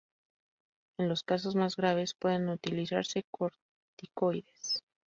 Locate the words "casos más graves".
1.21-2.15